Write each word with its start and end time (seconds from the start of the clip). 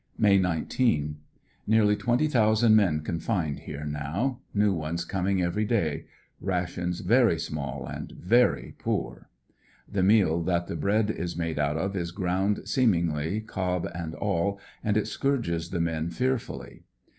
May 0.17 0.39
19.— 0.39 1.17
Nearly 1.67 1.95
twenty 1.95 2.25
thousand 2.27 2.75
men 2.75 3.01
confined 3.01 3.59
here 3.59 3.85
now. 3.85 4.39
New 4.51 4.73
fOnes 4.75 5.07
coming 5.07 5.43
every 5.43 5.63
day. 5.63 6.05
Rations 6.39 7.03
xery 7.03 7.39
small 7.39 7.85
and 7.85 8.07
^ery 8.27 8.73
poor. 8.79 9.29
The 9.87 10.01
meal 10.01 10.41
that 10.41 10.65
the 10.65 10.75
bread 10.75 11.11
is 11.11 11.37
made 11.37 11.59
out 11.59 11.77
of 11.77 11.95
is 11.95 12.09
ground, 12.11 12.67
seemingly, 12.67 13.41
cob 13.41 13.87
and 13.93 14.15
all, 14.15 14.59
and 14.83 14.97
it 14.97 15.05
scourges 15.07 15.69
the 15.69 15.79
men 15.79 16.09
fearfully. 16.09 16.81